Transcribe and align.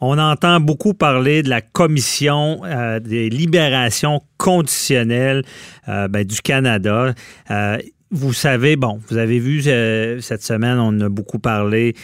On 0.00 0.18
entend 0.18 0.60
beaucoup 0.60 0.94
parler 0.94 1.42
de 1.42 1.50
la 1.50 1.60
commission 1.60 2.60
euh, 2.64 3.00
des 3.00 3.28
libérations 3.28 4.22
conditionnelles 4.38 5.42
euh, 5.88 6.08
ben, 6.08 6.24
du 6.24 6.40
Canada. 6.40 7.14
Euh, 7.50 7.78
vous 8.10 8.32
savez, 8.32 8.76
bon, 8.76 8.98
vous 9.08 9.18
avez 9.18 9.38
vu 9.38 9.62
cette 10.20 10.42
semaine, 10.42 10.78
on 10.78 10.98
a 11.00 11.08
beaucoup 11.08 11.38
parlé 11.38 11.94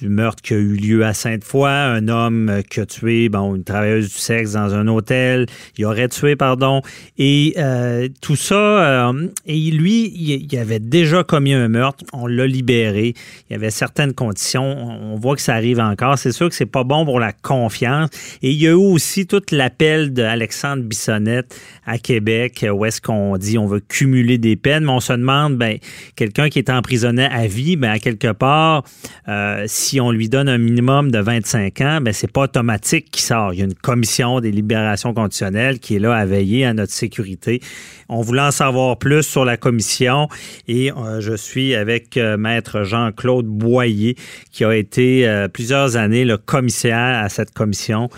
du 0.00 0.08
meurtre 0.08 0.42
qui 0.42 0.54
a 0.54 0.56
eu 0.56 0.74
lieu 0.74 1.04
à 1.04 1.14
Sainte-Foy, 1.14 1.68
un 1.68 2.08
homme 2.08 2.62
qui 2.68 2.80
a 2.80 2.86
tué 2.86 3.28
bon, 3.28 3.54
une 3.54 3.64
travailleuse 3.64 4.08
du 4.08 4.18
sexe 4.18 4.52
dans 4.52 4.74
un 4.74 4.88
hôtel, 4.88 5.46
il 5.78 5.84
aurait 5.84 6.08
tué, 6.08 6.36
pardon, 6.36 6.82
et 7.18 7.54
euh, 7.58 8.08
tout 8.20 8.36
ça, 8.36 8.54
euh, 8.54 9.28
et 9.46 9.70
lui, 9.70 10.12
il, 10.14 10.58
avait 10.58 10.80
déjà 10.80 11.24
commis 11.24 11.52
un 11.54 11.68
meurtre, 11.68 12.04
on 12.12 12.26
l'a 12.26 12.46
libéré, 12.46 13.14
il 13.48 13.52
y 13.52 13.56
avait 13.56 13.70
certaines 13.70 14.14
conditions, 14.14 14.64
on 14.64 15.16
voit 15.16 15.36
que 15.36 15.42
ça 15.42 15.54
arrive 15.54 15.80
encore, 15.80 16.18
c'est 16.18 16.32
sûr 16.32 16.48
que 16.48 16.54
c'est 16.54 16.66
pas 16.66 16.84
bon 16.84 17.04
pour 17.04 17.20
la 17.20 17.32
confiance, 17.32 18.10
et 18.42 18.50
il 18.50 18.60
y 18.60 18.66
a 18.66 18.70
eu 18.70 18.74
aussi 18.74 19.26
tout 19.26 19.42
l'appel 19.52 20.12
d'Alexandre 20.12 20.82
Bissonnette 20.82 21.58
à 21.86 21.98
Québec, 21.98 22.64
où 22.72 22.84
est-ce 22.84 23.00
qu'on 23.00 23.36
dit 23.36 23.58
on 23.58 23.66
veut 23.66 23.80
cumuler 23.80 24.38
des 24.38 24.56
peines, 24.56 24.84
mais 24.84 24.92
on 24.92 25.00
se 25.00 25.12
demande, 25.12 25.56
ben, 25.56 25.78
quelqu'un 26.16 26.48
qui 26.48 26.58
est 26.58 26.70
emprisonné 26.70 27.24
à 27.24 27.46
vie, 27.46 27.76
ben, 27.76 27.90
à 27.90 27.98
quelque 27.98 28.32
part, 28.32 28.84
euh, 29.28 29.64
on 30.00 30.10
lui 30.10 30.28
donne 30.28 30.48
un 30.48 30.58
minimum 30.58 31.10
de 31.10 31.18
25 31.18 31.80
ans, 31.80 32.00
ben 32.00 32.12
c'est 32.12 32.30
pas 32.30 32.42
automatique 32.42 33.10
qu'il 33.10 33.22
sort. 33.22 33.52
Il 33.52 33.58
y 33.58 33.62
a 33.62 33.64
une 33.64 33.74
commission 33.74 34.40
des 34.40 34.50
libérations 34.50 35.14
conditionnelles 35.14 35.78
qui 35.78 35.96
est 35.96 35.98
là 35.98 36.14
à 36.14 36.24
veiller 36.24 36.64
à 36.64 36.74
notre 36.74 36.92
sécurité. 36.92 37.60
On 38.08 38.20
voulait 38.20 38.42
en 38.42 38.50
savoir 38.50 38.98
plus 38.98 39.22
sur 39.22 39.44
la 39.44 39.56
commission 39.56 40.28
et 40.68 40.92
euh, 40.92 41.20
je 41.20 41.34
suis 41.34 41.74
avec 41.74 42.16
euh, 42.16 42.36
maître 42.36 42.82
Jean-Claude 42.82 43.46
Boyer 43.46 44.16
qui 44.52 44.64
a 44.64 44.74
été 44.74 45.26
euh, 45.28 45.48
plusieurs 45.48 45.96
années 45.96 46.24
le 46.24 46.36
commissaire 46.36 47.22
à 47.22 47.28
cette 47.28 47.52
commission. 47.52 48.08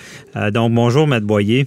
donc 0.53 0.73
bonjour 0.73 1.07
maître 1.07 1.27
Boyer. 1.27 1.67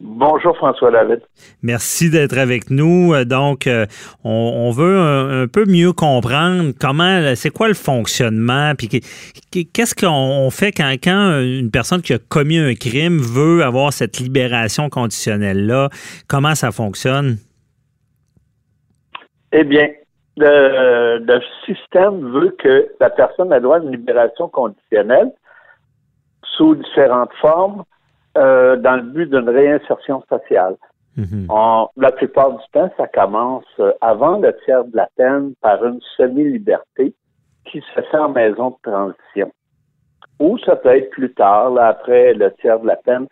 Bonjour 0.00 0.56
François 0.56 0.90
David. 0.90 1.20
Merci 1.62 2.10
d'être 2.10 2.36
avec 2.36 2.68
nous. 2.68 3.14
Euh, 3.14 3.24
donc, 3.24 3.68
euh, 3.68 3.86
on, 4.24 4.70
veut 4.70 4.98
un, 4.98 5.46
peu 5.46 5.64
mieux 5.66 5.92
comprendre 5.92 6.72
comment, 6.80 7.34
c'est 7.36 7.50
quoi 7.50 7.68
le 7.68 7.74
fonctionnement, 7.74 8.72
puis 8.76 8.88
qu'est-ce 8.88 9.94
qu'on 9.94 10.50
fait 10.50 10.72
quand, 10.72 10.92
quand 11.02 11.40
une 11.40 11.70
personne 11.70 12.02
qui 12.02 12.12
a 12.12 12.18
commis 12.18 12.58
un 12.58 12.74
crime 12.74 13.18
veut 13.18 13.62
avoir 13.62 13.92
cette 13.92 14.18
libération 14.18 14.90
conditionnelle-là, 14.90 15.90
comment 16.28 16.56
ça 16.56 16.72
fonctionne? 16.72 17.36
Eh 19.52 19.62
bien, 19.62 19.88
le, 20.36 21.18
le, 21.18 21.40
système 21.64 22.32
veut 22.32 22.56
que 22.58 22.88
la 23.00 23.10
personne 23.10 23.52
ait 23.52 23.60
droit 23.60 23.76
à 23.76 23.80
une 23.80 23.92
libération 23.92 24.48
conditionnelle 24.48 25.30
sous 26.56 26.74
différentes 26.74 27.32
formes 27.40 27.84
euh, 28.36 28.76
dans 28.76 28.96
le 28.96 29.02
but 29.02 29.30
d'une 29.30 29.48
réinsertion 29.48 30.22
sociale. 30.28 30.76
Mhm. 31.16 31.46
la 31.96 32.10
plupart 32.10 32.50
du 32.50 32.64
temps, 32.72 32.90
ça 32.96 33.06
commence 33.06 33.64
euh, 33.78 33.92
avant 34.00 34.38
le 34.38 34.52
tiers 34.64 34.84
de 34.84 34.96
la 34.96 35.08
peine 35.16 35.54
par 35.62 35.84
une 35.84 36.00
semi-liberté 36.16 37.14
qui 37.66 37.80
se 37.80 38.00
fait 38.00 38.18
en 38.18 38.30
maison 38.30 38.70
de 38.70 38.90
transition. 38.90 39.52
Ou 40.40 40.58
ça 40.58 40.74
peut 40.74 40.88
être 40.88 41.10
plus 41.10 41.32
tard, 41.32 41.70
là, 41.70 41.86
après 41.86 42.34
le 42.34 42.50
tiers 42.54 42.80
de 42.80 42.88
la 42.88 42.96
peine. 42.96 43.28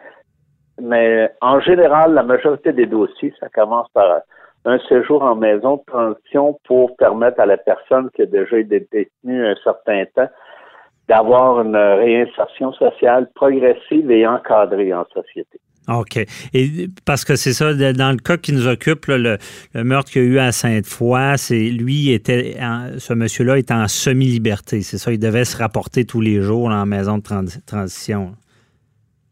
Mais 0.81 1.33
en 1.41 1.59
général, 1.59 2.15
la 2.15 2.23
majorité 2.23 2.73
des 2.73 2.87
dossiers, 2.87 3.35
ça 3.41 3.49
commence 3.49 3.89
par 3.93 4.21
un 4.65 4.79
séjour 4.89 5.23
en 5.23 5.35
maison 5.35 5.77
de 5.77 5.83
transition 5.87 6.59
pour 6.65 6.97
permettre 6.97 7.41
à 7.41 7.47
la 7.47 7.57
personne 7.57 8.11
qui 8.15 8.23
a 8.23 8.27
déjà 8.27 8.59
été 8.59 8.87
détenue 8.93 9.45
un 9.45 9.57
certain 9.65 10.05
temps 10.15 10.29
d'avoir 11.09 11.61
une 11.61 11.77
réinsertion 11.77 12.73
sociale 12.73 13.29
progressive 13.35 14.11
et 14.11 14.27
encadrée 14.27 14.95
en 14.95 15.05
société. 15.13 15.59
OK. 15.89 16.17
Et 16.55 16.87
parce 17.05 17.25
que 17.25 17.35
c'est 17.35 17.53
ça, 17.53 17.75
dans 17.75 18.13
le 18.13 18.23
cas 18.23 18.37
qui 18.37 18.53
nous 18.53 18.69
occupe, 18.69 19.07
le, 19.09 19.39
meurtre 19.75 20.13
qu'il 20.13 20.23
y 20.23 20.25
a 20.25 20.29
eu 20.29 20.39
à 20.39 20.53
Sainte-Foy, 20.53 21.37
c'est 21.37 21.59
lui 21.59 22.13
était 22.13 22.55
ce 22.99 23.15
monsieur-là 23.15 23.59
était 23.59 23.75
en 23.75 23.89
semi-liberté, 23.89 24.83
c'est 24.83 24.99
ça, 24.99 25.13
il 25.13 25.19
devait 25.19 25.45
se 25.45 25.57
rapporter 25.57 26.05
tous 26.05 26.21
les 26.21 26.41
jours 26.41 26.69
en 26.69 26.87
maison 26.87 27.19
de 27.19 27.23
transition. 27.67 28.33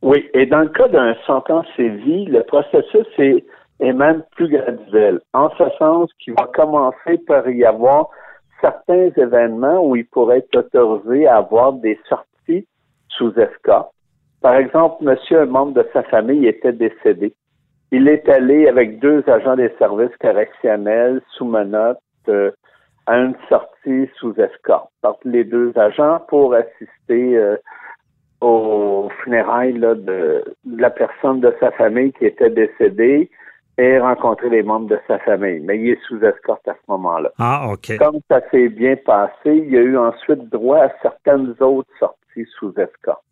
Oui, 0.03 0.29
et 0.35 0.47
dans 0.47 0.61
le 0.61 0.71
cas 0.71 0.89
d'un 0.89 1.15
sentence 1.27 1.67
sévi, 1.77 2.25
le 2.25 2.43
processus 2.43 3.07
est, 3.19 3.45
est 3.81 3.93
même 3.93 4.23
plus 4.35 4.49
graduel, 4.49 5.21
en 5.35 5.51
ce 5.51 5.65
sens 5.79 6.11
qu'il 6.19 6.35
va 6.35 6.49
commencer 6.53 7.19
par 7.29 7.49
y 7.49 7.65
avoir 7.65 8.09
certains 8.61 9.11
événements 9.17 9.85
où 9.85 9.97
il 9.97 10.07
pourrait 10.07 10.39
être 10.39 10.57
autorisé 10.57 11.27
à 11.27 11.37
avoir 11.39 11.73
des 11.75 11.99
sorties 12.09 12.67
sous 13.09 13.33
escorte. 13.39 13.93
Par 14.41 14.55
exemple, 14.55 15.05
monsieur, 15.05 15.41
un 15.41 15.47
membre 15.47 15.75
de 15.83 15.87
sa 15.93 16.03
famille 16.05 16.47
était 16.47 16.73
décédé. 16.73 17.35
Il 17.93 18.09
est 18.09 18.29
allé 18.29 18.69
avec 18.69 19.01
deux 19.01 19.23
agents 19.29 19.57
des 19.57 19.71
services 19.79 20.17
correctionnels 20.21 21.21
sous 21.37 21.45
menottes 21.45 21.99
euh, 22.29 22.51
à 23.07 23.19
une 23.19 23.35
sortie 23.49 24.09
sous 24.19 24.35
escorte. 24.41 24.91
par 25.03 25.17
les 25.25 25.45
deux 25.45 25.73
agents 25.77 26.21
pour 26.29 26.55
assister 26.55 27.37
euh, 27.37 27.57
aux 28.41 29.11
funérailles 29.23 29.75
de, 29.75 29.95
de, 29.95 30.45
la 30.65 30.91
personne 30.91 31.41
de 31.41 31.55
sa 31.61 31.71
famille 31.73 32.13
qui 32.13 32.27
était 32.27 32.51
décédée 32.51 33.31
et 33.79 33.99
rencontrer 33.99 34.51
les 34.51 34.63
membres 34.63 34.89
de 34.89 34.99
sa 35.07 35.19
famille. 35.21 35.61
Mais 35.61 35.79
il 35.79 35.91
est 35.91 36.01
sous 36.07 36.23
escorte 36.23 36.67
à 36.69 36.75
ce 36.75 36.91
moment-là. 36.91 37.31
Ah, 37.39 37.71
OK. 37.73 37.97
Comme 37.99 38.21
ça 38.29 38.41
s'est 38.51 38.69
bien 38.69 38.97
passé, 38.97 39.33
il 39.47 39.75
a 39.77 39.81
eu 39.81 39.97
ensuite 39.97 40.49
droit 40.51 40.79
à 40.79 40.93
certaines 41.03 41.55
autres 41.61 41.91
sorties 41.99 42.47
sous 42.59 42.73
escorte. 42.79 43.25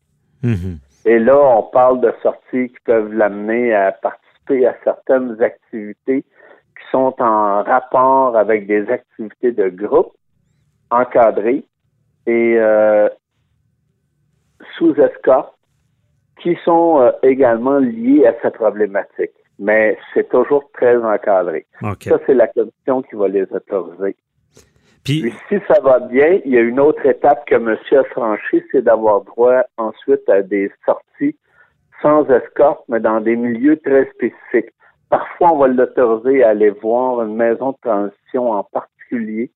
Mhm. 0.42 0.78
Et 1.04 1.18
là, 1.18 1.38
on 1.38 1.62
parle 1.64 2.00
de 2.00 2.12
sorties 2.22 2.68
qui 2.68 2.76
peuvent 2.84 3.12
l'amener 3.12 3.74
à 3.74 3.92
participer 3.92 4.66
à 4.66 4.76
certaines 4.84 5.40
activités 5.42 6.22
qui 6.22 6.90
sont 6.90 7.14
en 7.18 7.62
rapport 7.62 8.36
avec 8.36 8.66
des 8.66 8.88
activités 8.88 9.52
de 9.52 9.68
groupe 9.68 10.12
encadrées 10.90 11.64
et 12.26 12.54
euh, 12.58 13.08
sous 14.76 14.94
escorte 14.94 15.54
qui 16.40 16.56
sont 16.64 17.00
euh, 17.00 17.10
également 17.22 17.78
liées 17.78 18.26
à 18.26 18.34
cette 18.42 18.54
problématique 18.54 19.32
mais 19.58 19.98
c'est 20.14 20.28
toujours 20.28 20.70
très 20.72 20.96
encadré. 20.96 21.66
Ça, 21.80 22.18
c'est 22.26 22.34
la 22.34 22.46
commission 22.48 23.02
qui 23.02 23.16
va 23.16 23.28
les 23.28 23.46
autoriser. 23.52 24.16
Puis, 25.04 25.32
si 25.48 25.56
ça 25.66 25.80
va 25.80 26.00
bien, 26.00 26.40
il 26.44 26.52
y 26.52 26.58
a 26.58 26.60
une 26.60 26.80
autre 26.80 27.04
étape 27.06 27.46
que 27.46 27.54
monsieur 27.54 28.00
a 28.00 28.04
franchie, 28.04 28.62
c'est 28.70 28.82
d'avoir 28.82 29.22
droit 29.22 29.62
ensuite 29.78 30.28
à 30.28 30.42
des 30.42 30.70
sorties 30.84 31.36
sans 32.02 32.28
escorte, 32.30 32.84
mais 32.88 33.00
dans 33.00 33.20
des 33.20 33.36
milieux 33.36 33.78
très 33.78 34.08
spécifiques. 34.14 34.72
Parfois, 35.08 35.52
on 35.52 35.58
va 35.58 35.68
l'autoriser 35.68 36.44
à 36.44 36.50
aller 36.50 36.70
voir 36.70 37.22
une 37.22 37.34
maison 37.34 37.72
de 37.72 37.76
transition 37.82 38.52
en 38.52 38.64
particulier, 38.64 39.50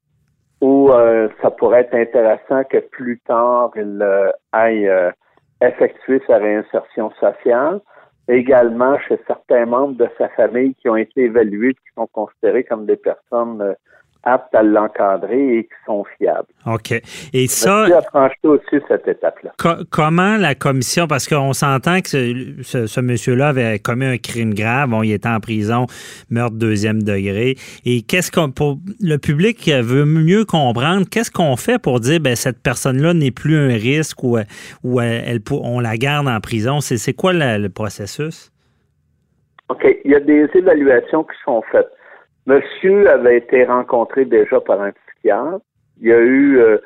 où 0.60 0.90
euh, 0.90 1.28
ça 1.42 1.50
pourrait 1.50 1.80
être 1.80 1.94
intéressant 1.94 2.64
que 2.64 2.78
plus 2.78 3.20
tard, 3.20 3.70
il 3.76 4.00
euh, 4.00 4.30
aille 4.52 4.88
euh, 4.88 5.10
effectuer 5.60 6.22
sa 6.26 6.38
réinsertion 6.38 7.10
sociale 7.20 7.80
également 8.32 8.98
chez 9.00 9.18
certains 9.26 9.66
membres 9.66 9.96
de 9.96 10.08
sa 10.18 10.28
famille 10.30 10.74
qui 10.74 10.88
ont 10.88 10.96
été 10.96 11.22
évalués, 11.22 11.74
qui 11.74 11.94
sont 11.94 12.06
considérés 12.08 12.64
comme 12.64 12.86
des 12.86 12.96
personnes 12.96 13.60
euh, 13.60 13.74
aptes 14.24 14.54
à 14.54 14.62
l'encadrer 14.62 15.58
et 15.58 15.64
qui 15.64 15.74
sont 15.86 16.04
fiables. 16.16 16.48
OK. 16.66 16.92
Et 17.32 17.46
ça. 17.48 17.86
franchi 18.08 18.36
aussi 18.44 18.76
cette 18.88 19.06
étape-là. 19.08 19.52
comment 19.90 20.36
la 20.36 20.54
commission, 20.54 21.06
parce 21.06 21.28
qu'on 21.28 21.52
s'entend 21.52 22.00
que 22.00 22.08
ce, 22.62 23.00
monsieur-là 23.00 23.48
avait 23.48 23.78
commis 23.78 24.06
un 24.06 24.18
crime 24.18 24.54
grave, 24.54 24.90
bon, 24.90 25.02
il 25.02 25.12
était 25.12 25.28
en 25.28 25.40
prison, 25.40 25.86
meurtre 26.30 26.56
deuxième 26.56 27.02
degré. 27.02 27.56
Et 27.84 28.02
qu'est-ce 28.02 28.30
qu'on, 28.30 28.50
pour 28.50 28.78
le 29.00 29.16
public 29.16 29.68
veut 29.68 30.04
mieux 30.04 30.44
comprendre, 30.44 31.06
qu'est-ce 31.10 31.30
qu'on 31.30 31.56
fait 31.56 31.80
pour 31.80 32.00
dire, 32.00 32.20
ben, 32.20 32.36
cette 32.36 32.62
personne-là 32.62 33.14
n'est 33.14 33.30
plus 33.30 33.56
un 33.56 33.74
risque 33.74 34.22
ou, 34.22 34.38
ou 34.84 35.00
elle, 35.00 35.40
on 35.50 35.80
la 35.80 35.96
garde 35.96 36.28
en 36.28 36.40
prison? 36.40 36.80
C'est, 36.80 37.12
quoi 37.12 37.32
le 37.32 37.68
processus? 37.68 38.52
OK. 39.68 39.86
Il 40.04 40.10
y 40.10 40.14
a 40.14 40.20
des 40.20 40.46
évaluations 40.54 41.24
qui 41.24 41.36
sont 41.44 41.62
faites. 41.70 41.88
Monsieur 42.46 43.08
avait 43.08 43.38
été 43.38 43.64
rencontré 43.64 44.24
déjà 44.24 44.60
par 44.60 44.80
un 44.80 44.92
psychiatre. 44.92 45.60
Il 46.00 46.08
y 46.08 46.12
a 46.12 46.18
eu 46.18 46.58
euh, 46.58 46.78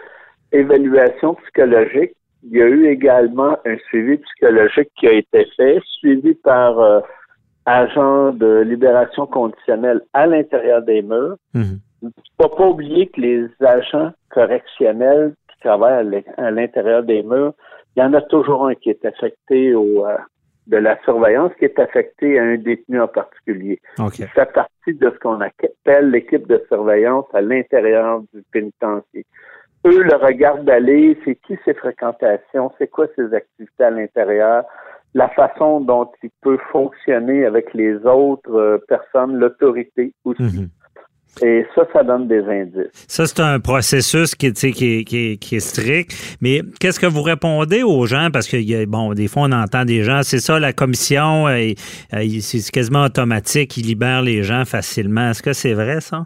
évaluation 0.53 1.35
psychologique. 1.35 2.13
Il 2.43 2.59
y 2.59 2.63
a 2.63 2.67
eu 2.67 2.87
également 2.87 3.57
un 3.65 3.77
suivi 3.89 4.19
psychologique 4.19 4.91
qui 4.97 5.09
a 5.09 5.13
été 5.13 5.47
fait, 5.57 5.81
suivi 5.99 6.35
par 6.35 6.79
euh, 6.79 7.01
agent 7.65 8.33
de 8.33 8.61
libération 8.61 9.27
conditionnelle 9.27 10.03
à 10.13 10.27
l'intérieur 10.27 10.83
des 10.83 11.03
murs. 11.03 11.37
Mhm. 11.55 11.81
Il 12.03 12.09
ne 12.09 12.13
faut 12.41 12.55
pas 12.55 12.69
oublier 12.69 13.07
que 13.09 13.21
les 13.21 13.49
agents 13.61 14.13
correctionnels 14.31 15.35
qui 15.51 15.61
travaillent 15.61 16.23
à 16.37 16.51
l'intérieur 16.51 17.03
des 17.03 17.23
murs, 17.23 17.55
il 17.97 18.01
y 18.01 18.03
en 18.03 18.13
a 18.13 18.21
toujours 18.21 18.67
un 18.67 18.75
qui 18.75 18.91
est 18.91 19.05
affecté 19.05 19.75
au, 19.75 20.07
euh, 20.07 20.17
de 20.67 20.77
la 20.77 21.01
surveillance 21.05 21.53
qui 21.59 21.65
est 21.65 21.79
affectée 21.79 22.39
à 22.39 22.43
un 22.43 22.57
détenu 22.57 23.01
en 23.01 23.09
particulier. 23.09 23.81
Okay. 23.99 24.25
Ça 24.35 24.47
fait 24.47 24.53
partie 24.53 24.95
de 24.95 25.11
ce 25.11 25.19
qu'on 25.21 25.41
appelle 25.41 26.11
l'équipe 26.11 26.47
de 26.47 26.63
surveillance 26.69 27.27
à 27.33 27.41
l'intérieur 27.41 28.23
du 28.35 28.43
pénitencier. 28.53 29.25
eux 29.85 30.03
le 30.03 30.17
regardent 30.17 30.65
d'aller, 30.65 31.17
c'est 31.25 31.37
qui 31.37 31.57
ses 31.65 31.75
fréquentations, 31.75 32.73
c'est 32.79 32.89
quoi 32.89 33.07
ses 33.15 33.33
activités 33.33 33.85
à 33.85 33.91
l'intérieur, 33.91 34.65
la 35.15 35.29
façon 35.31 35.81
dont 35.81 36.11
il 36.23 36.31
peut 36.43 36.59
fonctionner 36.71 37.47
avec 37.47 37.73
les 37.73 37.95
autres 38.05 38.55
euh, 38.55 38.79
personnes, 38.87 39.37
l'autorité 39.37 40.13
aussi. 40.25 40.43
Mhm. 40.43 40.69
Et 41.43 41.67
ça, 41.75 41.87
ça 41.93 42.03
donne 42.03 42.29
des 42.29 42.43
indices. 42.45 43.07
Ça, 43.09 43.27
c'est 43.27 43.41
un 43.41 43.61
processus 43.61 44.35
qui, 44.35 44.53
qui, 44.53 45.05
qui, 45.05 45.39
qui 45.39 45.57
est 45.57 45.61
strict. 45.61 46.13
Mais 46.41 46.61
qu'est-ce 46.81 46.99
que 46.99 47.07
vous 47.07 47.23
répondez 47.23 47.83
aux 47.83 48.07
gens? 48.07 48.29
Parce 48.33 48.49
que, 48.49 48.87
bon, 48.87 49.13
des 49.13 49.29
fois, 49.29 49.43
on 49.43 49.53
entend 49.53 49.85
des 49.85 50.03
gens, 50.03 50.23
c'est 50.23 50.39
ça, 50.39 50.59
la 50.59 50.73
commission, 50.73 51.47
euh, 51.47 51.73
euh, 52.15 52.25
c'est 52.41 52.71
quasiment 52.73 53.05
automatique, 53.05 53.77
il 53.77 53.87
libère 53.87 54.23
les 54.23 54.43
gens 54.43 54.65
facilement. 54.65 55.31
Est-ce 55.31 55.43
que 55.43 55.53
c'est 55.53 55.75
vrai, 55.75 56.01
ça? 56.01 56.25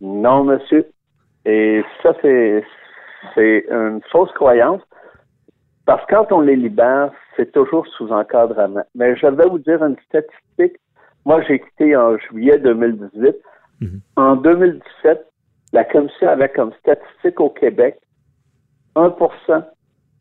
Non, 0.00 0.44
monsieur. 0.44 0.86
Et 1.46 1.82
ça, 2.02 2.12
c'est, 2.20 2.62
c'est 3.34 3.64
une 3.70 4.00
fausse 4.12 4.32
croyance. 4.32 4.82
Parce 5.86 6.04
que 6.06 6.14
quand 6.14 6.32
on 6.32 6.40
les 6.40 6.56
libère, 6.56 7.10
c'est 7.36 7.52
toujours 7.52 7.86
sous 7.96 8.10
encadrement. 8.10 8.84
Mais 8.94 9.16
je 9.16 9.26
vais 9.26 9.46
vous 9.46 9.58
dire 9.58 9.82
une 9.82 9.96
statistique. 10.06 10.78
Moi, 11.24 11.42
j'ai 11.48 11.60
quitté 11.60 11.96
en 11.96 12.18
juillet 12.18 12.58
2018. 12.58 13.36
Mhm. 13.80 14.00
En 14.16 14.36
2017, 14.36 15.26
la 15.72 15.84
commission 15.84 16.28
avait 16.28 16.48
comme 16.48 16.72
statistique 16.80 17.40
au 17.40 17.50
Québec 17.50 17.98
1% 18.94 19.64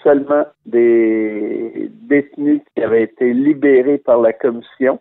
seulement 0.02 0.46
des 0.66 1.90
détenus 2.02 2.62
qui 2.76 2.84
avaient 2.84 3.04
été 3.04 3.34
libérés 3.34 4.00
par 4.00 4.20
la 4.20 4.34
commission 4.34 5.00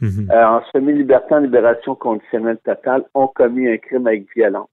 mhm. 0.00 0.28
euh, 0.30 0.44
en 0.44 0.62
semi-liberté 0.72 1.34
en 1.34 1.38
libération 1.38 1.94
conditionnelle 1.94 2.58
totale 2.64 3.04
ont 3.14 3.28
commis 3.28 3.68
un 3.68 3.76
crime 3.76 4.06
avec 4.06 4.26
violence. 4.34 4.68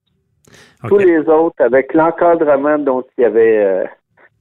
Tous 0.87 0.97
les 0.97 1.19
autres, 1.27 1.61
avec 1.61 1.93
l'encadrement 1.93 2.79
dont 2.79 3.03
il 3.17 3.21
y 3.21 3.25
avait, 3.25 3.65
euh, 3.65 3.85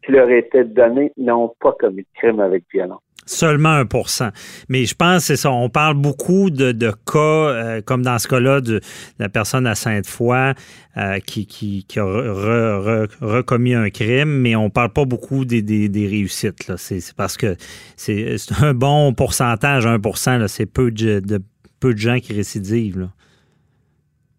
qui 0.05 0.13
leur 0.13 0.31
était 0.31 0.65
donné, 0.65 1.13
n'ont 1.17 1.53
pas 1.61 1.73
commis 1.73 2.03
de 2.03 2.09
crime 2.15 2.41
avec 2.41 2.65
violence. 2.73 3.03
Seulement 3.27 3.83
1% 3.83 4.31
Mais 4.69 4.85
je 4.85 4.95
pense 4.95 5.25
c'est 5.25 5.37
ça. 5.37 5.51
On 5.51 5.69
parle 5.69 5.95
beaucoup 5.95 6.51
de, 6.51 6.73
cas, 7.13 7.19
euh, 7.19 7.81
comme 7.85 8.03
dans 8.03 8.19
ce 8.19 8.29
cas-là, 8.29 8.61
de, 8.61 8.81
la 9.19 9.29
personne 9.29 9.67
à 9.67 9.75
Sainte-Foy 9.75 10.55
euh, 10.97 11.19
qui, 11.27 11.47
qui, 11.47 11.99
a 11.99 12.05
recommis 12.05 13.75
un 13.75 13.91
crime, 13.91 14.29
mais 14.29 14.55
on 14.55 14.71
parle 14.71 14.91
pas 14.91 15.05
beaucoup 15.05 15.45
des, 15.45 15.61
des, 15.61 16.07
réussites. 16.07 16.77
C'est 16.77 17.01
parce 17.17 17.37
que 17.37 17.57
c'est 17.97 18.37
un 18.63 18.75
bon 18.75 19.13
pourcentage, 19.13 19.87
1% 19.87 20.47
C'est 20.47 20.73
peu 20.73 20.93
de, 20.93 21.21
peu 21.81 21.95
de 21.95 21.99
gens 21.99 22.19
qui 22.21 22.33
récidivent. 22.33 23.09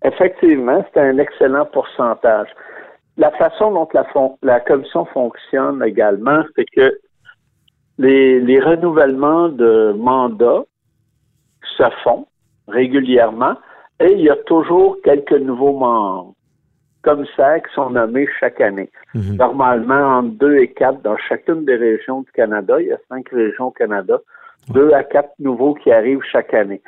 Effectivement, 0.06 0.86
c'est 0.94 1.01
un 1.01 1.18
excellent 1.18 1.66
pourcentage. 1.66 2.48
La 3.18 3.31
façon 3.31 3.74
dont 3.74 3.89
la, 3.94 4.06
la 4.44 4.60
commission 4.62 5.06
fonctionne 5.06 5.84
également, 5.84 6.44
c'est 6.56 6.66
que 6.66 6.98
les, 7.98 8.60
renouvellements 8.60 9.50
de 9.50 9.94
mandats 9.98 10.64
se 11.78 11.84
font 12.04 12.28
régulièrement 12.68 13.56
et 14.00 14.12
il 14.12 14.22
y 14.22 14.30
a 14.30 14.36
toujours 14.36 14.98
quelques 15.04 15.40
nouveaux 15.40 15.78
membres 15.78 16.34
commissaires 17.02 17.62
qui 17.64 17.74
sont 17.74 17.90
nommés 17.90 18.28
chaque 18.40 18.62
année. 18.62 18.90
Mhm. 19.16 19.38
Normalement, 19.38 20.18
entre 20.18 20.38
deux 20.38 20.58
et 20.58 20.72
quatre 20.72 21.02
dans 21.02 21.18
chacune 21.18 21.66
des 21.66 21.76
régions 21.76 22.22
du 22.22 22.32
Canada. 22.32 22.80
Il 22.80 22.88
y 22.88 22.92
a 22.92 22.98
cinq 23.10 23.30
régions 23.30 23.68
au 23.68 23.72
Canada. 23.72 24.20
Deux 24.70 24.92
à 24.92 25.04
quatre 25.04 25.32
nouveaux 25.40 25.74
qui 25.76 25.92
arrivent 25.92 26.24
chaque 26.30 26.54
année. 26.54 26.82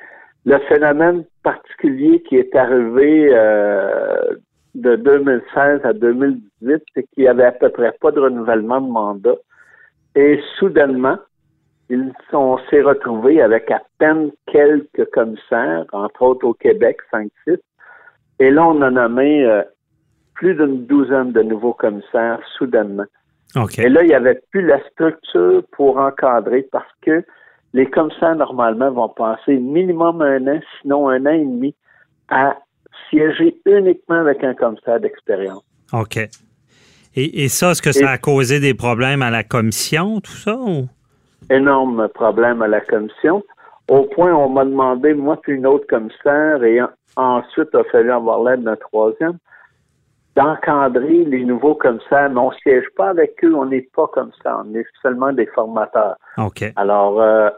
Le 0.45 0.57
phénomène 0.67 1.23
particulier 1.43 2.21
qui 2.23 2.35
est 2.35 2.53
arrivé 2.55 3.29
euh, 3.31 4.35
de 4.75 4.95
2016 4.95 5.81
à 5.83 5.93
2018, 5.93 6.83
c'est 6.93 7.03
qu'il 7.13 7.23
n'y 7.23 7.27
avait 7.27 7.45
à 7.45 7.51
peu 7.51 7.69
près 7.69 7.93
pas 8.01 8.11
de 8.11 8.19
renouvellement 8.19 8.81
de 8.81 8.91
mandat. 8.91 9.35
Et 10.15 10.39
soudainement, 10.57 11.17
ils 11.89 12.11
sont 12.29 12.59
s'est 12.69 12.81
retrouvés 12.81 13.41
avec 13.41 13.71
à 13.71 13.81
peine 13.97 14.31
quelques 14.47 15.09
commissaires, 15.11 15.85
entre 15.91 16.21
autres 16.21 16.45
au 16.45 16.53
Québec, 16.53 16.97
5-6. 17.11 17.57
Et 18.39 18.51
là, 18.51 18.67
on 18.67 18.81
a 18.81 18.89
nommé 18.89 19.45
euh, 19.45 19.63
plus 20.35 20.55
d'une 20.55 20.85
douzaine 20.85 21.31
de 21.31 21.41
nouveaux 21.41 21.73
commissaires 21.73 22.39
soudainement. 22.57 23.05
Et 23.79 23.89
là, 23.89 24.03
il 24.03 24.07
n'y 24.07 24.13
avait 24.13 24.39
plus 24.51 24.65
la 24.65 24.79
structure 24.89 25.63
pour 25.71 25.97
encadrer 25.97 26.67
parce 26.71 26.91
que 27.01 27.23
les 27.73 27.89
commissaires, 27.89 28.35
normalement, 28.35 28.91
vont 28.91 29.09
passer 29.09 29.57
minimum 29.57 30.21
un 30.21 30.47
an, 30.47 30.59
sinon 30.81 31.09
un 31.09 31.25
an 31.25 31.31
et 31.31 31.45
demi, 31.45 31.75
à 32.29 32.57
siéger 33.09 33.59
uniquement 33.65 34.21
avec 34.21 34.43
un 34.43 34.53
commissaire 34.53 34.99
d'expérience. 34.99 35.63
OK. 35.93 36.19
Et, 37.15 37.49
ça, 37.49 37.71
est-ce 37.71 37.81
que 37.81 37.91
ça 37.91 38.11
a 38.11 38.17
causé 38.17 38.59
des 38.59 38.73
problèmes 38.73 39.21
à 39.21 39.29
la 39.29 39.43
commission, 39.43 40.21
tout 40.21 40.31
ça? 40.31 40.55
Ou? 40.55 40.87
Énorme 41.49 42.07
problème 42.09 42.61
à 42.61 42.67
la 42.67 42.81
commission. 42.81 43.43
Au 43.89 44.03
point, 44.03 44.33
on 44.33 44.49
m'a 44.49 44.63
demandé, 44.63 45.13
moi 45.13 45.39
puis 45.41 45.53
une 45.53 45.65
autre 45.65 45.87
commissaire, 45.87 46.63
et 46.63 46.79
ensuite, 47.15 47.69
il 47.73 47.79
a 47.79 47.83
fallu 47.85 48.11
avoir 48.11 48.43
l'aide 48.43 48.63
d'un 48.63 48.75
troisième, 48.75 49.37
d'encadrer 50.35 51.25
les 51.25 51.43
nouveaux 51.43 51.75
commissaires. 51.75 52.29
Mais 52.29 52.39
on 52.39 52.51
ne 52.51 52.55
siège 52.61 52.85
pas 52.95 53.09
avec 53.09 53.43
eux, 53.43 53.53
on 53.55 53.65
n'est 53.65 53.87
pas 53.95 54.07
comme 54.13 54.31
ça, 54.43 54.61
on 54.63 54.75
est 54.75 54.85
seulement 55.01 55.33
des 55.33 55.47
formateurs. 55.47 56.15
OK. 56.37 56.63
Alors, 56.75 57.19
euh, 57.19 57.49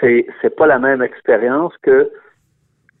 c'est, 0.00 0.26
c'est 0.40 0.56
pas 0.56 0.66
la 0.66 0.78
même 0.78 1.02
expérience 1.02 1.74
que 1.82 2.10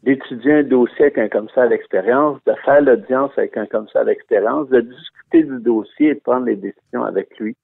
d'étudier 0.06 0.52
un 0.52 0.62
dossier 0.62 1.06
avec 1.06 1.18
un 1.18 1.28
commissaire 1.28 1.68
d'expérience, 1.68 2.38
de 2.46 2.54
faire 2.64 2.80
l'audience 2.80 3.32
avec 3.36 3.56
un 3.56 3.66
commissaire 3.66 4.04
d'expérience, 4.04 4.68
de 4.68 4.80
discuter 4.80 5.42
du 5.42 5.60
dossier 5.60 6.10
et 6.10 6.14
de 6.14 6.20
prendre 6.20 6.46
les 6.46 6.56
décisions 6.56 7.04
avec 7.04 7.28
lui 7.38 7.56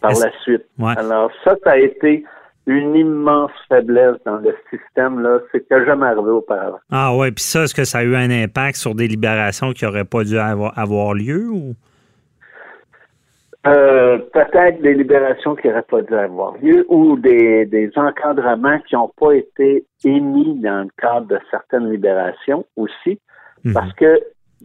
par 0.00 0.12
la 0.12 0.32
suite. 0.42 0.64
Alors 0.80 1.30
ça, 1.44 1.54
ça 1.62 1.72
a 1.72 1.76
été 1.76 2.24
une 2.66 2.94
immense 2.94 3.50
faiblesse 3.68 4.16
dans 4.24 4.36
le 4.36 4.56
système. 4.70 5.20
là. 5.20 5.40
C'était 5.52 5.84
jamais 5.84 6.06
arrivé 6.06 6.30
auparavant. 6.30 6.78
Ah 6.90 7.14
ouais, 7.14 7.30
puis 7.32 7.44
ça, 7.44 7.64
est-ce 7.64 7.74
que 7.74 7.84
ça 7.84 7.98
a 7.98 8.02
eu 8.04 8.14
un 8.14 8.30
impact 8.30 8.76
sur 8.76 8.94
des 8.94 9.08
libérations 9.08 9.72
qui 9.72 9.84
n'auraient 9.84 10.04
pas 10.04 10.24
dû 10.24 10.38
avoir, 10.38 10.76
avoir 10.78 11.14
lieu 11.14 11.48
ou? 11.50 11.74
Euh, 13.64 14.18
peut-être 14.32 14.82
des 14.82 14.94
libérations 14.94 15.54
qui 15.54 15.68
n'auraient 15.68 15.82
pas 15.82 16.02
dû 16.02 16.14
avoir 16.14 16.56
lieu 16.60 16.84
ou 16.88 17.16
des, 17.16 17.64
des 17.66 17.92
encadrements 17.94 18.80
qui 18.80 18.96
n'ont 18.96 19.12
pas 19.16 19.34
été 19.34 19.86
émis 20.04 20.58
dans 20.58 20.82
le 20.82 20.88
cadre 21.00 21.28
de 21.28 21.38
certaines 21.48 21.88
libérations 21.88 22.66
aussi. 22.76 23.20
Mhm. 23.62 23.72
Parce 23.72 23.92
que 23.92 24.20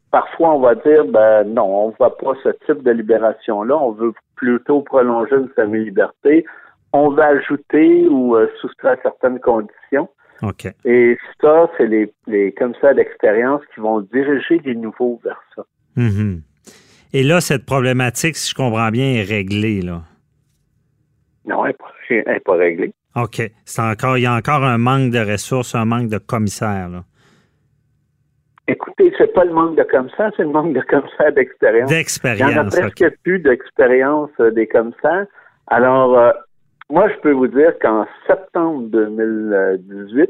parfois, 0.10 0.56
on 0.56 0.62
va 0.62 0.74
dire, 0.74 1.06
ben 1.06 1.44
non, 1.44 1.86
on 1.86 1.88
ne 1.90 1.94
voit 2.00 2.18
pas 2.18 2.34
ce 2.44 2.50
type 2.66 2.82
de 2.82 2.92
libération-là. 2.92 3.78
On 3.78 3.92
veut 3.92 4.14
plutôt 4.36 4.82
prolonger 4.82 5.36
une 5.36 5.50
semi-liberté. 5.56 6.44
On 6.92 7.10
va 7.10 7.28
ajouter 7.28 8.08
ou 8.08 8.36
euh, 8.36 8.48
soustraire 8.60 8.98
certaines 9.04 9.40
conditions. 9.40 10.10
OK. 10.42 10.68
Et 10.86 11.18
ça, 11.40 11.70
c'est 11.78 11.86
les, 11.86 12.12
les 12.26 12.52
commissaires 12.52 12.96
d'expérience 12.96 13.62
qui 13.76 13.80
vont 13.80 14.02
diriger 14.02 14.60
les 14.66 14.76
nouveaux 14.76 15.20
vers 15.24 15.42
ça. 15.56 15.64
Mhm. 15.96 16.42
Et 17.14 17.24
là, 17.24 17.42
cette 17.42 17.66
problématique, 17.66 18.36
si 18.36 18.50
je 18.52 18.56
comprends 18.56 18.90
bien, 18.90 19.14
est 19.14 19.24
réglée, 19.24 19.82
là. 19.82 20.02
Non, 21.46 21.66
elle 21.66 21.76
n'est 22.28 22.40
pas, 22.40 22.56
réglée. 22.56 22.94
OK. 23.16 23.42
C'est 23.66 23.82
encore, 23.82 24.18
il 24.18 24.24
y 24.24 24.26
a 24.26 24.34
encore 24.34 24.64
un 24.64 24.78
manque 24.78 25.12
de 25.12 25.20
ressources, 25.20 25.76
un 25.76 25.86
manque 25.86 26.10
de 26.10 26.18
commissaires, 26.18 26.90
là. 26.90 27.04
Écoutez, 28.70 29.14
c'est 29.18 29.34
pas 29.34 29.46
le 29.46 29.54
manque 29.54 29.78
de 29.78 29.84
commissaires, 29.84 30.32
c'est 30.36 30.44
le 30.44 30.50
manque 30.50 30.74
de 30.74 30.82
commissaires 30.82 31.32
d'expérience. 31.32 31.90
D'expérience. 31.90 32.50
Il 32.50 32.54
n'y 32.54 32.60
en 32.60 32.68
a 32.68 32.70
presque 32.70 33.18
plus 33.24 33.40
d'expérience 33.40 34.30
euh, 34.42 34.52
des 34.52 34.68
commissaires. 34.68 35.26
Alors, 35.68 36.18
euh, 36.18 36.32
moi, 36.90 37.08
je 37.10 37.16
peux 37.22 37.32
vous 37.32 37.48
dire 37.48 37.80
qu'en 37.80 38.06
septembre 38.28 38.90
2018, 38.90 40.30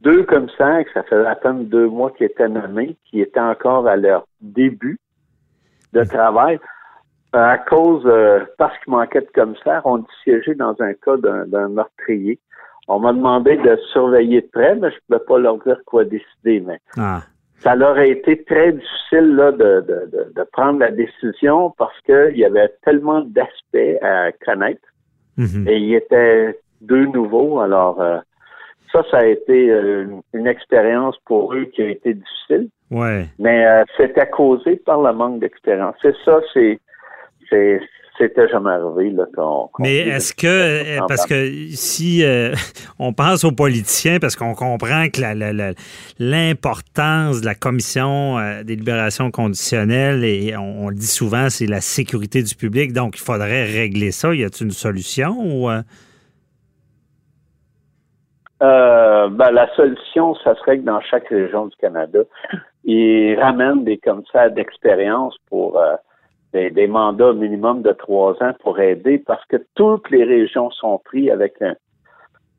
deux 0.00 0.24
commissaires, 0.24 0.84
ça 0.92 1.04
fait 1.04 1.24
à 1.24 1.36
peine 1.36 1.66
deux 1.66 1.86
mois 1.86 2.10
qui 2.10 2.24
étaient 2.24 2.48
nommés, 2.48 2.96
qui 3.04 3.20
étaient 3.20 3.38
encore 3.38 3.86
à 3.86 3.96
leur 3.96 4.26
début, 4.40 4.98
de 5.92 6.04
travail. 6.04 6.58
À 7.32 7.58
cause, 7.58 8.02
euh, 8.06 8.40
parce 8.58 8.76
qu'il 8.78 8.92
manquait 8.92 9.20
de 9.20 9.30
commissaires, 9.32 9.82
on 9.84 10.04
siégé 10.24 10.54
dans 10.54 10.74
un 10.80 10.94
cas 10.94 11.16
d'un 11.16 11.68
meurtrier. 11.68 12.40
On 12.88 12.98
m'a 12.98 13.12
demandé 13.12 13.56
de 13.56 13.78
surveiller 13.92 14.40
de 14.40 14.48
près, 14.48 14.74
mais 14.74 14.90
je 14.90 14.96
ne 14.96 15.00
pouvais 15.18 15.26
pas 15.26 15.38
leur 15.38 15.58
dire 15.58 15.80
quoi 15.86 16.04
décider. 16.04 16.60
Mais 16.60 16.80
ah. 16.98 17.22
ça 17.60 17.76
leur 17.76 17.96
a 17.96 18.04
été 18.04 18.42
très 18.42 18.72
difficile 18.72 19.36
là, 19.36 19.52
de, 19.52 19.84
de, 19.86 20.32
de, 20.34 20.42
prendre 20.52 20.80
la 20.80 20.90
décision 20.90 21.72
parce 21.78 21.96
qu'il 22.00 22.36
y 22.36 22.44
avait 22.44 22.74
tellement 22.84 23.20
d'aspects 23.20 24.02
à 24.02 24.32
connaître. 24.44 24.88
Mm-hmm. 25.38 25.68
Et 25.68 25.76
il 25.76 25.84
y 25.84 25.94
était 25.94 26.58
deux 26.80 27.06
nouveaux. 27.06 27.60
Alors, 27.60 28.00
euh, 28.00 28.18
ça, 28.92 29.02
ça 29.10 29.18
a 29.18 29.26
été 29.26 29.72
une 30.32 30.46
expérience 30.46 31.16
pour 31.24 31.54
eux 31.54 31.66
qui 31.66 31.82
a 31.82 31.88
été 31.90 32.14
difficile. 32.14 32.68
Ouais. 32.90 33.26
Mais 33.38 33.66
euh, 33.66 33.84
c'était 33.96 34.28
causé 34.28 34.76
par 34.76 35.00
le 35.00 35.12
manque 35.12 35.40
d'expérience. 35.40 35.94
C'est 36.02 36.14
ça, 36.24 36.40
c'est, 36.52 36.80
c'est, 37.48 37.80
c'était 38.18 38.48
jamais 38.48 38.70
arrivé. 38.70 39.10
Là, 39.10 39.26
Mais 39.78 39.98
est-ce 39.98 40.34
que, 40.34 40.98
parce 41.06 41.24
que 41.24 41.68
si 41.70 42.24
euh, 42.24 42.52
on 42.98 43.12
pense 43.12 43.44
aux 43.44 43.52
politiciens, 43.52 44.18
parce 44.18 44.34
qu'on 44.34 44.54
comprend 44.54 45.06
que 45.08 45.20
l'importance 46.18 47.40
de 47.40 47.46
la 47.46 47.54
commission 47.54 48.38
euh, 48.38 48.64
des 48.64 48.74
libérations 48.74 49.30
conditionnelles, 49.30 50.24
et 50.24 50.56
on, 50.56 50.88
le 50.88 50.96
dit 50.96 51.06
souvent, 51.06 51.48
c'est 51.48 51.66
la 51.66 51.80
sécurité 51.80 52.42
du 52.42 52.56
public, 52.56 52.92
donc 52.92 53.16
il 53.16 53.22
faudrait 53.22 53.64
régler 53.64 54.10
ça. 54.10 54.34
Y 54.34 54.44
a-t-il 54.44 54.66
une 54.66 54.72
solution 54.72 55.36
ou... 55.38 55.70
Euh? 55.70 55.82
Ben, 58.60 59.50
la 59.52 59.68
solution, 59.74 60.34
ça 60.36 60.54
serait 60.56 60.78
que 60.78 60.84
dans 60.84 61.00
chaque 61.00 61.28
région 61.28 61.66
du 61.66 61.76
Canada, 61.76 62.20
ils 62.84 63.34
ramènent 63.40 63.84
des 63.84 63.98
commissaires 63.98 64.50
d'expérience 64.50 65.36
pour 65.48 65.80
des, 66.52 66.86
mandats 66.86 67.32
minimum 67.32 67.82
de 67.82 67.92
trois 67.92 68.32
ans 68.42 68.52
pour 68.60 68.80
aider 68.80 69.18
parce 69.18 69.44
que 69.46 69.56
toutes 69.74 70.10
les 70.10 70.24
régions 70.24 70.70
sont 70.70 71.00
prises 71.04 71.30
avec 71.30 71.54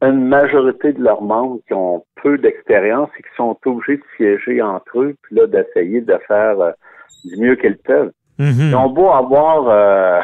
une 0.02 0.28
majorité 0.28 0.94
de 0.94 1.04
leurs 1.04 1.22
membres 1.22 1.60
qui 1.68 1.74
ont 1.74 2.04
peu 2.22 2.38
d'expérience 2.38 3.10
et 3.20 3.24
qui 3.24 3.30
sont 3.36 3.58
obligés 3.66 3.98
de 3.98 4.04
siéger 4.18 4.62
entre 4.62 5.00
eux, 5.00 5.16
puis 5.22 5.36
là, 5.36 5.48
d'essayer 5.48 6.02
de 6.02 6.18
faire 6.28 6.60
euh, 6.60 6.72
du 7.26 7.38
mieux 7.38 7.56
qu'ils 7.56 7.78
peuvent. 7.78 8.12
Mm-hmm. 8.40 8.70
Ils 8.70 8.76
ont 8.76 8.90
beau 8.90 9.10
avoir 9.10 9.68
euh, 9.68 10.22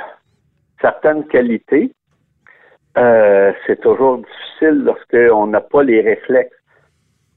certaines 0.81 1.25
qualités, 1.27 1.91
euh, 2.97 3.53
c'est 3.65 3.79
toujours 3.81 4.17
difficile 4.17 4.83
lorsqu'on 4.83 5.47
n'a 5.47 5.61
pas 5.61 5.83
les 5.83 6.01
réflexes. 6.01 6.55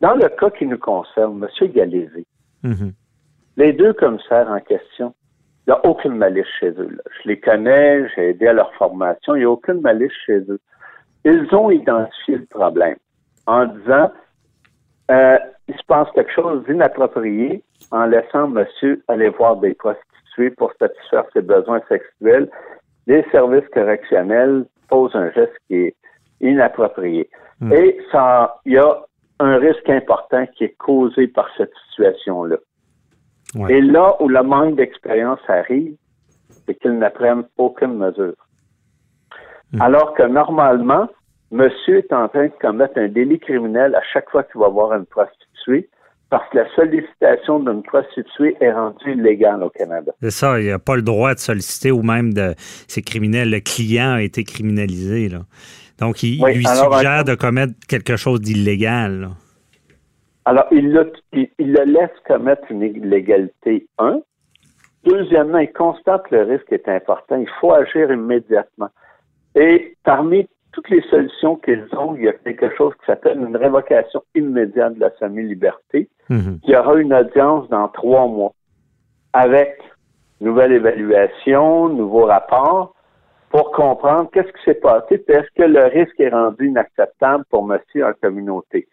Dans 0.00 0.14
le 0.14 0.28
cas 0.28 0.50
qui 0.50 0.66
nous 0.66 0.78
concerne, 0.78 1.44
M. 1.44 1.68
Galézy, 1.68 2.26
mm-hmm. 2.64 2.92
les 3.58 3.72
deux 3.74 3.92
commissaires 3.92 4.48
en 4.48 4.60
question, 4.60 5.14
il 5.66 5.70
n'y 5.70 5.74
a 5.74 5.86
aucune 5.86 6.16
malice 6.16 6.46
chez 6.58 6.70
eux. 6.70 6.98
Je 7.22 7.28
les 7.28 7.38
connais, 7.38 8.08
j'ai 8.14 8.30
aidé 8.30 8.46
à 8.46 8.54
leur 8.54 8.72
formation, 8.74 9.34
il 9.34 9.40
n'y 9.40 9.44
a 9.44 9.50
aucune 9.50 9.82
malice 9.82 10.12
chez 10.24 10.38
eux. 10.48 10.60
Ils 11.24 11.54
ont 11.54 11.70
identifié 11.70 12.36
le 12.36 12.46
problème 12.46 12.96
en 13.46 13.66
disant 13.66 14.10
euh, 15.10 15.38
il 15.68 15.74
se 15.74 15.84
passe 15.86 16.08
quelque 16.14 16.32
chose 16.32 16.64
d'inapproprié 16.64 17.62
en 17.90 18.06
laissant 18.06 18.48
monsieur 18.48 19.02
aller 19.08 19.28
voir 19.28 19.56
des 19.56 19.74
prostituées 19.74 20.50
pour 20.50 20.72
satisfaire 20.78 21.24
ses 21.34 21.42
besoins 21.42 21.82
sexuels. 21.88 22.48
Les 23.06 23.24
services 23.30 23.68
correctionnels 23.74 24.64
posent 24.90 25.14
un 25.14 25.30
geste 25.30 25.56
qui 25.66 25.76
est 25.76 25.96
inapproprié. 26.40 27.30
Hmm. 27.60 27.72
Et 27.72 27.98
ça, 28.12 28.56
il 28.64 28.72
y 28.72 28.78
a 28.78 28.98
un 29.38 29.56
risque 29.56 29.88
important 29.88 30.46
qui 30.56 30.64
est 30.64 30.76
causé 30.76 31.28
par 31.28 31.48
cette 31.56 31.72
situation-là. 31.88 32.56
Et 33.68 33.80
là 33.80 34.16
où 34.20 34.28
le 34.28 34.42
manque 34.42 34.76
d'expérience 34.76 35.40
arrive, 35.48 35.96
c'est 36.66 36.74
qu'ils 36.76 36.98
n'apprennent 36.98 37.44
aucune 37.56 37.96
mesure. 37.96 38.34
Hmm. 39.72 39.82
Alors 39.82 40.14
que 40.14 40.22
normalement, 40.22 41.08
monsieur 41.50 41.98
est 41.98 42.12
en 42.12 42.28
train 42.28 42.46
de 42.46 42.52
commettre 42.60 42.98
un 42.98 43.08
délit 43.08 43.38
criminel 43.38 43.94
à 43.94 44.02
chaque 44.12 44.30
fois 44.30 44.44
qu'il 44.44 44.60
va 44.60 44.68
voir 44.68 44.92
une 44.92 45.06
prostituée 45.06 45.88
parce 46.30 46.48
que 46.50 46.58
la 46.58 46.74
sollicitation 46.76 47.58
d'une 47.58 47.82
prostituée 47.82 48.56
est 48.60 48.72
rendue 48.72 49.12
illégale 49.12 49.64
au 49.64 49.70
Canada. 49.70 50.12
C'est 50.22 50.30
ça, 50.30 50.60
il 50.60 50.68
n'a 50.68 50.78
pas 50.78 50.94
le 50.94 51.02
droit 51.02 51.34
de 51.34 51.40
solliciter 51.40 51.90
ou 51.90 52.02
même 52.02 52.32
de. 52.32 52.54
C'est 52.86 53.02
criminel. 53.02 53.50
Le 53.50 53.60
client 53.60 54.12
a 54.12 54.22
été 54.22 54.44
criminalisé. 54.44 55.28
Là. 55.28 55.40
Donc, 55.98 56.22
il, 56.22 56.42
lui 56.42 56.64
suggère 56.64 57.24
de 57.24 57.34
commettre 57.34 57.74
quelque 57.88 58.16
chose 58.16 58.40
d'illégal. 58.40 59.28
Alors, 60.44 60.66
il 60.70 60.92
le, 60.92 61.12
il, 61.32 61.48
le 61.58 61.84
laisse 61.84 62.10
commettre 62.26 62.62
une 62.70 62.82
illégalité, 62.82 63.86
un. 63.98 64.20
Deuxièmement, 65.04 65.58
il 65.58 65.72
constate 65.72 66.28
que 66.28 66.36
le 66.36 66.42
risque 66.42 66.72
est 66.72 66.88
important. 66.88 67.36
Il 67.36 67.48
faut 67.60 67.72
agir 67.72 68.10
immédiatement. 68.10 68.88
Et 69.54 69.96
parmi 70.04 70.48
toutes 70.72 70.88
les 70.90 71.02
solutions 71.10 71.56
qu'ils 71.56 71.86
ont, 71.96 72.14
il 72.16 72.24
y 72.24 72.28
a 72.28 72.32
quelque 72.32 72.74
chose 72.76 72.94
qui 73.00 73.06
s'appelle 73.06 73.38
une 73.38 73.56
révocation 73.56 74.22
immédiate 74.34 74.94
de 74.94 75.00
la 75.00 75.10
semi-liberté. 75.18 76.08
Mhm. 76.28 76.60
Il 76.64 76.70
y 76.70 76.76
aura 76.76 76.94
une 76.96 77.12
audience 77.12 77.68
dans 77.68 77.88
trois 77.88 78.26
mois 78.26 78.52
avec 79.32 79.78
nouvelle 80.40 80.72
évaluation, 80.72 81.88
nouveau 81.88 82.26
rapport 82.26 82.94
pour 83.50 83.72
comprendre 83.72 84.30
qu'est-ce 84.32 84.48
qui 84.48 84.64
s'est 84.64 84.74
passé 84.74 85.22
et 85.26 85.32
est-ce 85.32 85.48
que 85.56 85.68
le 85.68 85.86
risque 85.86 86.18
est 86.20 86.28
rendu 86.28 86.68
inacceptable 86.68 87.44
pour 87.50 87.66
monsieur 87.66 88.06
en 88.06 88.12
communauté. 88.22 88.86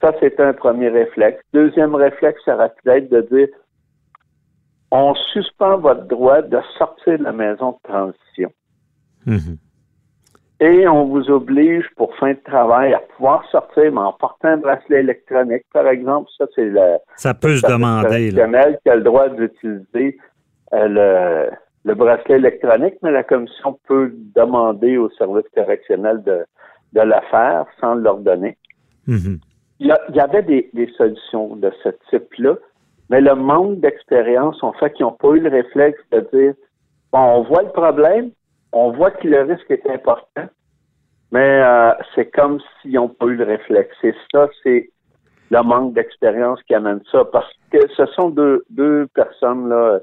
Ça, 0.00 0.12
c'est 0.20 0.38
un 0.40 0.52
premier 0.52 0.88
réflexe. 0.88 1.40
Deuxième 1.54 1.94
réflexe, 1.94 2.40
ça 2.44 2.56
va 2.56 2.66
être 2.66 3.10
de 3.10 3.20
dire 3.32 3.48
on 4.90 5.14
suspend 5.32 5.78
votre 5.78 6.04
droit 6.06 6.42
de 6.42 6.58
sortir 6.78 7.18
de 7.18 7.24
la 7.24 7.32
maison 7.32 7.72
de 7.72 7.88
transition. 7.88 8.52
Mhm. 9.24 9.58
Et 10.58 10.88
on 10.88 11.04
vous 11.04 11.30
oblige, 11.30 11.84
pour 11.96 12.14
fin 12.16 12.32
de 12.32 12.40
travail, 12.44 12.94
à 12.94 13.00
pouvoir 13.00 13.44
sortir, 13.50 13.92
mais 13.92 14.00
en 14.00 14.14
portant 14.14 14.48
un 14.48 14.56
bracelet 14.56 15.00
électronique, 15.00 15.64
par 15.72 15.86
exemple. 15.86 16.30
Ça, 16.38 16.46
c'est 16.54 16.64
le. 16.64 16.96
Ça 17.16 17.34
peut 17.34 17.56
se 17.56 17.66
demander. 17.66 18.30
Là. 18.30 18.72
qui 18.82 18.88
a 18.88 18.96
le 18.96 19.02
droit 19.02 19.28
d'utiliser 19.28 20.16
euh, 20.72 21.50
le, 21.84 21.94
bracelet 21.94 22.36
électronique, 22.36 22.94
mais 23.02 23.10
la 23.10 23.22
commission 23.22 23.78
peut 23.86 24.12
demander 24.34 24.96
au 24.96 25.10
service 25.10 25.44
correctionnel 25.54 26.22
de, 26.22 26.44
de 26.94 27.00
le 27.02 27.20
faire 27.30 27.66
sans 27.80 27.94
l'ordonner. 27.94 28.56
Mhm 29.06 29.38
il 29.78 29.94
y, 30.14 30.20
avait 30.20 30.42
des, 30.42 30.92
solutions 30.96 31.56
de 31.56 31.70
ce 31.82 31.90
type-là, 32.10 32.54
mais 33.10 33.20
le 33.20 33.34
manque 33.34 33.80
d'expérience 33.80 34.62
ont 34.62 34.72
fait 34.74 34.92
qu'ils 34.92 35.04
n'ont 35.04 35.12
pas 35.12 35.28
eu 35.28 35.40
le 35.40 35.50
réflexe 35.50 36.00
de 36.12 36.20
dire 36.32 36.54
bon, 37.12 37.18
on 37.18 37.42
voit 37.42 37.62
le 37.62 37.70
problème, 37.70 38.30
on 38.72 38.92
voit 38.92 39.10
que 39.10 39.26
le 39.26 39.42
risque 39.42 39.70
est 39.70 39.88
important, 39.88 40.48
mais 41.32 41.60
euh, 41.62 41.92
c'est 42.14 42.30
comme 42.30 42.60
s'ils 42.80 42.92
n'ont 42.92 43.08
pas 43.08 43.26
eu 43.26 43.36
le 43.36 43.44
réflexe. 43.44 43.96
Et 44.02 44.14
ça, 44.32 44.48
c'est 44.62 44.90
le 45.50 45.62
manque 45.62 45.94
d'expérience 45.94 46.60
qui 46.64 46.74
amène 46.74 47.00
ça, 47.10 47.24
parce 47.24 47.50
que 47.70 47.78
ce 47.96 48.06
sont 48.06 48.30
deux, 48.30 48.64
deux 48.70 49.06
personnes 49.14 49.68
là 49.68 50.00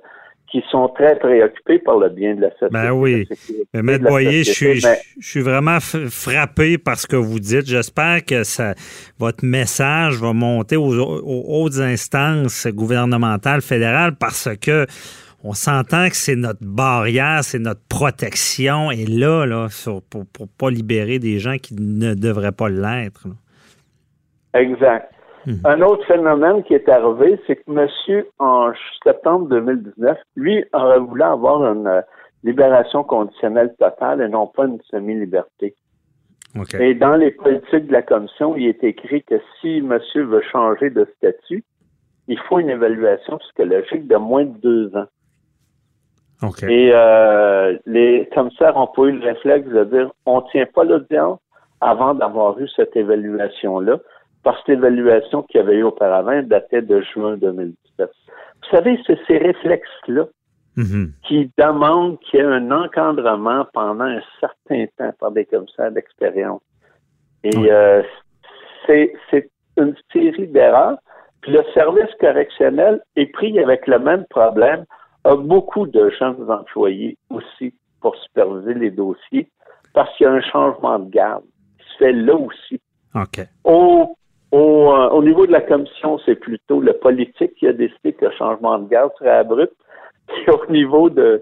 qui 0.53 0.63
sont 0.69 0.87
très 0.89 1.17
préoccupés 1.17 1.79
par 1.79 1.97
le 1.97 2.09
bien 2.09 2.35
de 2.35 2.41
la 2.41 2.51
société. 2.51 2.73
Ben 2.73 2.91
oui. 2.91 3.27
Mais 3.73 3.81
Maître 3.81 4.03
Boyer, 4.03 4.43
je 4.43 4.51
suis, 4.51 4.79
je 4.79 5.27
suis 5.27 5.41
vraiment 5.41 5.79
frappé 5.79 6.77
par 6.77 6.95
ce 6.95 7.07
que 7.07 7.15
vous 7.15 7.39
dites. 7.39 7.65
J'espère 7.65 8.23
que 8.23 8.43
ça, 8.43 8.75
votre 9.17 9.43
message 9.43 10.21
va 10.21 10.31
monter 10.31 10.75
aux, 10.75 10.93
hautes 10.93 11.79
instances 11.79 12.67
gouvernementales 12.67 13.61
fédérales 13.61 14.15
parce 14.15 14.47
que 14.61 14.85
on 15.43 15.53
s'entend 15.53 16.07
que 16.07 16.15
c'est 16.15 16.37
notre 16.37 16.63
barrière, 16.63 17.43
c'est 17.43 17.59
notre 17.59 17.85
protection. 17.89 18.91
Et 18.91 19.05
là, 19.05 19.45
là 19.45 19.67
pour 20.09 20.23
ne 20.39 20.45
pas 20.57 20.69
libérer 20.69 21.19
des 21.19 21.39
gens 21.39 21.57
qui 21.57 21.75
ne 21.75 22.13
devraient 22.13 22.53
pas 22.53 22.69
l'être. 22.69 23.27
Exact. 24.53 25.11
Mhm. 25.45 25.59
Un 25.65 25.81
autre 25.81 26.05
phénomène 26.07 26.63
qui 26.63 26.73
est 26.73 26.87
arrivé, 26.87 27.37
c'est 27.45 27.57
que 27.57 27.69
monsieur, 27.69 28.29
en 28.39 28.71
septembre 29.03 29.49
2019, 29.49 30.17
lui 30.37 30.63
aurait 30.71 30.99
voulu 30.99 31.21
avoir 31.21 31.73
une 31.73 31.87
euh, 31.87 32.01
libération 32.43 33.03
conditionnelle 33.03 33.73
totale 33.77 34.21
et 34.21 34.29
non 34.29 34.47
pas 34.47 34.65
une 34.65 34.79
semi-liberté. 34.89 35.75
Et 36.79 36.93
dans 36.93 37.15
les 37.15 37.31
politiques 37.31 37.87
de 37.87 37.93
la 37.93 38.03
commission, 38.03 38.55
il 38.55 38.67
est 38.67 38.83
écrit 38.83 39.23
que 39.23 39.35
si 39.59 39.81
monsieur 39.81 40.23
veut 40.23 40.43
changer 40.51 40.91
de 40.91 41.07
statut, 41.17 41.63
il 42.27 42.37
faut 42.47 42.59
une 42.59 42.69
évaluation 42.69 43.39
psychologique 43.39 44.07
de 44.07 44.15
moins 44.17 44.45
de 44.45 44.57
deux 44.59 44.95
ans. 44.95 45.07
Et 46.67 46.91
euh, 46.93 47.77
les 47.85 48.29
commissaires 48.33 48.73
n'ont 48.75 48.87
pas 48.87 49.03
eu 49.03 49.11
le 49.13 49.25
réflexe 49.25 49.67
de 49.67 49.83
dire 49.85 50.11
on 50.25 50.41
ne 50.41 50.49
tient 50.51 50.65
pas 50.73 50.83
l'audience 50.83 51.39
avant 51.81 52.13
d'avoir 52.13 52.59
eu 52.59 52.67
cette 52.75 52.95
évaluation-là 52.95 53.97
parce 54.43 54.61
que 54.63 54.73
l'évaluation 54.73 55.43
qu'il 55.43 55.61
y 55.61 55.63
avait 55.63 55.75
eu 55.75 55.83
auparavant 55.83 56.41
datait 56.43 56.81
de 56.81 57.01
juin 57.13 57.37
2017. 57.37 57.75
Vous 57.99 58.69
savez, 58.69 58.99
c'est 59.07 59.19
ces 59.27 59.37
réflexes-là 59.37 60.25
mm-hmm. 60.77 61.11
qui 61.23 61.51
demandent 61.57 62.19
qu'il 62.19 62.39
y 62.39 62.43
ait 62.43 62.45
un 62.45 62.71
encadrement 62.71 63.65
pendant 63.73 64.05
un 64.05 64.21
certain 64.39 64.85
temps 64.97 65.13
par 65.19 65.31
des 65.31 65.45
commissaires 65.45 65.91
d'expérience. 65.91 66.61
Et 67.43 67.71
euh, 67.71 68.01
c'est 68.85 69.13
une 69.77 69.95
série 70.11 70.47
d'erreurs. 70.47 70.97
Puis 71.41 71.51
le 71.51 71.63
service 71.73 72.13
correctionnel 72.19 73.01
est 73.15 73.31
pris 73.33 73.59
avec 73.59 73.85
le 73.87 73.99
même 73.99 74.25
problème, 74.29 74.85
a 75.23 75.35
beaucoup 75.35 75.87
de 75.87 76.11
jeunes 76.19 76.49
employés 76.49 77.17
aussi 77.29 77.73
pour 78.01 78.15
superviser 78.17 78.73
les 78.73 78.91
dossiers 78.91 79.49
parce 79.93 80.15
qu'il 80.17 80.25
y 80.25 80.27
a 80.27 80.33
un 80.33 80.41
changement 80.41 80.99
de 80.99 81.09
garde 81.09 81.43
qui 81.77 81.85
se 81.93 81.97
fait 81.97 82.13
là 82.13 82.35
aussi. 82.35 82.81
OK. 83.15 83.47
Au 83.63 84.15
euh, 84.53 85.09
au, 85.09 85.23
niveau 85.23 85.47
de 85.47 85.51
la 85.51 85.61
commission, 85.61 86.19
c'est 86.25 86.35
plutôt 86.35 86.79
le 86.79 86.93
politique 86.93 87.55
qui 87.55 87.67
a 87.67 87.73
décidé 87.73 88.13
que 88.13 88.25
le 88.25 88.31
changement 88.37 88.77
de 88.77 88.87
garde 88.87 89.11
serait 89.17 89.37
abrupt. 89.37 89.73
Puis 90.27 90.45
au 90.51 90.71
niveau 90.71 91.09
de, 91.09 91.41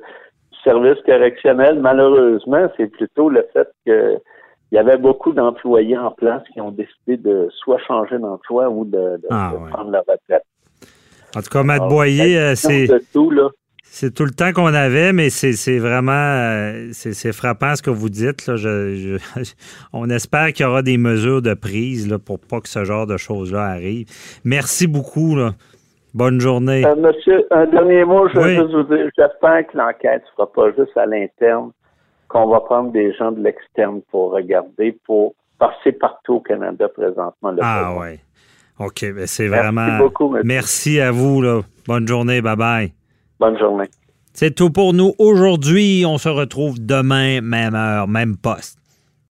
du 0.51 0.57
service 0.63 1.01
correctionnel, 1.05 1.79
malheureusement, 1.79 2.67
c'est 2.77 2.87
plutôt 2.87 3.29
le 3.29 3.45
fait 3.51 3.67
qu'il 3.85 4.19
y 4.71 4.77
avait 4.77 4.97
beaucoup 4.97 5.33
d'employés 5.33 5.97
en 5.97 6.11
place 6.11 6.41
qui 6.53 6.61
ont 6.61 6.71
décidé 6.71 7.17
de 7.17 7.49
soit 7.51 7.79
changer 7.79 8.17
d'emploi 8.17 8.69
ou 8.69 8.85
de, 8.85 9.19
ah, 9.29 9.53
prendre 9.71 9.91
la 9.91 9.99
retraite. 9.99 10.45
En 11.35 11.41
tout 11.41 11.49
cas, 11.49 11.63
Matt 11.63 11.87
Boyer, 11.89 12.37
euh, 12.37 12.55
c'est. 12.55 12.87
C'est 13.93 14.13
tout 14.13 14.23
le 14.23 14.31
temps 14.31 14.53
qu'on 14.53 14.73
avait, 14.73 15.11
mais 15.11 15.29
c'est 15.29 15.77
vraiment 15.77 16.13
euh, 16.13 16.87
c'est 16.93 17.33
frappant 17.33 17.75
ce 17.75 17.81
que 17.81 17.89
vous 17.89 18.09
dites. 18.09 18.47
Là. 18.47 18.55
on 19.93 20.09
espère 20.09 20.53
qu'il 20.53 20.65
y 20.65 20.69
aura 20.69 20.81
des 20.81 20.97
mesures 20.97 21.41
de 21.41 21.53
prise 21.53 22.09
là, 22.09 22.17
pour 22.17 22.39
pas 22.39 22.61
que 22.61 22.69
ce 22.69 22.85
genre 22.85 23.05
de 23.05 23.17
choses-là 23.17 23.63
arrive. 23.63 24.07
Merci 24.45 24.87
beaucoup. 24.87 25.35
Bonne 26.13 26.39
journée. 26.39 26.85
Euh, 26.85 26.95
monsieur, 26.95 27.45
un 27.51 27.65
dernier 27.65 28.05
mot, 28.05 28.29
je 28.29 28.39
veux 28.39 28.49
juste 28.55 28.71
vous 28.71 28.95
dire, 28.95 29.09
j'espère 29.17 29.67
que 29.67 29.77
l'enquête 29.77 30.23
ne 30.23 30.35
sera 30.37 30.49
pas 30.49 30.71
juste 30.71 30.95
à 30.95 31.05
l'interne, 31.05 31.71
qu'on 32.29 32.47
va 32.47 32.61
prendre 32.61 32.93
des 32.93 33.13
gens 33.15 33.33
de 33.33 33.43
l'externe 33.43 33.99
pour 34.09 34.31
regarder, 34.31 34.97
pour 35.05 35.35
passer 35.59 35.91
partout 35.91 36.35
au 36.35 36.39
Canada 36.39 36.87
présentement. 36.87 37.53
ah 37.61 37.93
oui. 37.99 38.21
OK, 38.79 39.13
ben, 39.13 39.27
c'est 39.27 39.49
vraiment. 39.49 39.85
Merci 39.85 40.01
beaucoup. 40.01 40.35
Merci 40.45 41.01
à 41.01 41.11
vous. 41.11 41.41
Là. 41.41 41.59
Bonne 41.85 42.07
journée. 42.07 42.41
Bye 42.41 42.55
bye. 42.55 42.93
Bonne 43.41 43.57
journée. 43.57 43.89
C'est 44.33 44.53
tout 44.53 44.69
pour 44.69 44.93
nous 44.93 45.15
aujourd'hui. 45.17 46.03
On 46.05 46.19
se 46.19 46.29
retrouve 46.29 46.79
demain, 46.79 47.41
même 47.41 47.73
heure, 47.73 48.07
même 48.07 48.37
poste. 48.37 48.77